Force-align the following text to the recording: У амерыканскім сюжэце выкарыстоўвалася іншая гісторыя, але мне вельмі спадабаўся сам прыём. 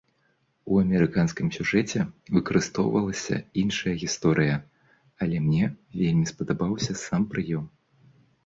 У 0.75 0.77
амерыканскім 0.83 1.51
сюжэце 1.57 1.99
выкарыстоўвалася 2.37 3.37
іншая 3.65 3.93
гісторыя, 4.05 4.55
але 5.27 5.37
мне 5.47 5.65
вельмі 6.01 6.25
спадабаўся 6.35 6.91
сам 7.07 7.21
прыём. 7.37 7.65